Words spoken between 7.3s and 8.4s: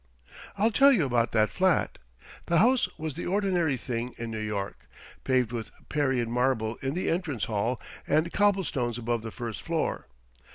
hall and